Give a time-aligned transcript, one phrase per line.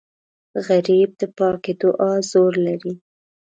[0.67, 2.93] غریب د پاکې دعا زور لري